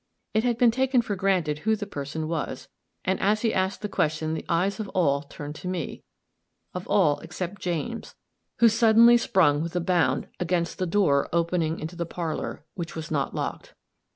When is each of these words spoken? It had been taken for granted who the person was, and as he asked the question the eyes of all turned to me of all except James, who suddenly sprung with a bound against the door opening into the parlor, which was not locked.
It 0.33 0.43
had 0.43 0.57
been 0.57 0.71
taken 0.71 1.03
for 1.03 1.15
granted 1.15 1.59
who 1.59 1.75
the 1.75 1.85
person 1.85 2.27
was, 2.27 2.67
and 3.05 3.19
as 3.19 3.43
he 3.43 3.53
asked 3.53 3.83
the 3.83 3.87
question 3.87 4.33
the 4.33 4.47
eyes 4.49 4.79
of 4.79 4.89
all 4.95 5.21
turned 5.21 5.53
to 5.57 5.67
me 5.67 6.01
of 6.73 6.87
all 6.87 7.19
except 7.19 7.61
James, 7.61 8.15
who 8.57 8.67
suddenly 8.67 9.15
sprung 9.17 9.61
with 9.61 9.75
a 9.75 9.79
bound 9.79 10.27
against 10.39 10.79
the 10.79 10.87
door 10.87 11.29
opening 11.31 11.79
into 11.79 11.95
the 11.95 12.07
parlor, 12.07 12.65
which 12.73 12.95
was 12.95 13.11
not 13.11 13.35
locked. 13.35 13.75